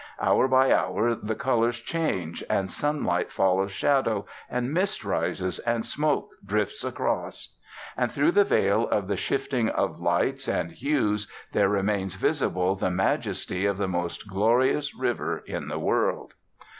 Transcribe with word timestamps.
Hour 0.19 0.47
by 0.47 0.71
hour 0.73 1.13
the 1.13 1.35
colours 1.35 1.79
change, 1.79 2.43
and 2.49 2.71
sunlight 2.71 3.31
follows 3.31 3.71
shadow, 3.71 4.25
and 4.49 4.73
mist 4.73 5.05
rises, 5.05 5.59
and 5.59 5.85
smoke 5.85 6.29
drifts 6.43 6.83
across. 6.83 7.55
And 7.95 8.11
through 8.11 8.31
the 8.31 8.43
veil 8.43 8.89
of 8.89 9.07
the 9.07 9.15
shifting 9.15 9.69
of 9.69 10.01
lights 10.01 10.47
and 10.47 10.71
hues 10.71 11.27
there 11.51 11.69
remains 11.69 12.15
visible 12.15 12.75
the 12.75 12.89
majesty 12.89 13.67
of 13.67 13.77
the 13.77 13.87
most 13.87 14.27
glorious 14.27 14.95
river 14.95 15.43
in 15.45 15.67
the 15.67 15.77
world. 15.77 16.33